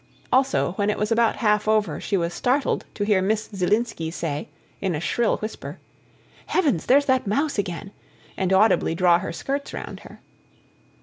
Also, 0.33 0.71
when 0.77 0.89
it 0.89 0.97
was 0.97 1.11
about 1.11 1.35
half 1.35 1.67
over 1.67 2.01
she 2.01 2.17
was 2.17 2.33
startled 2.33 2.85
to 2.95 3.03
hear 3.03 3.21
Miss 3.21 3.47
Zielinski 3.53 4.09
say, 4.09 4.49
in 4.81 4.95
a 4.95 4.99
shrill 4.99 5.37
whisper: 5.37 5.77
"Heavens! 6.47 6.87
There's 6.87 7.05
that 7.05 7.27
mouse 7.27 7.59
again," 7.59 7.91
and 8.35 8.51
audibly 8.51 8.95
draw 8.95 9.19
her 9.19 9.31
skirts 9.31 9.73
round 9.73 9.99
her. 9.99 10.19